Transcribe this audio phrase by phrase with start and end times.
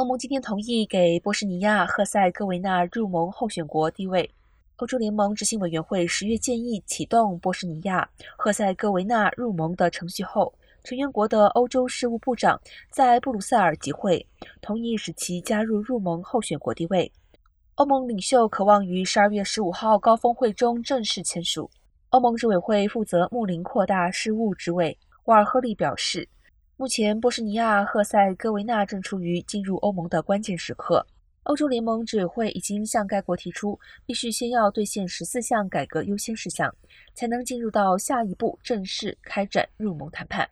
[0.00, 4.30] 欧盟今天同意给波士尼亚、赫塞哥维纳入盟候选国地位。
[4.76, 12.58] 欧洲联盟执行委员会十月建议启动波士尼亚、赫塞哥维纳入盟的程序后，成员国的欧洲事务部长
[12.88, 14.26] 在布鲁塞尔集会，
[14.62, 17.12] 同意使其加入入盟候选国地位。
[17.74, 21.70] 欧盟领袖渴望于十二月十五号高峰会中正式签署。
[22.08, 24.96] 欧盟执委会负责睦邻扩大事务职位
[25.26, 26.26] 瓦尔赫利表示。
[26.80, 31.06] 目前，波士尼亚、赫塞哥维纳正处于进入欧盟的关键时刻。
[31.42, 36.74] 欧洲联盟执委会已经向该国提出，必须先要兑现十四项改革优先事项，
[37.12, 40.48] 才能进入到下一步正式开展入盟谈判。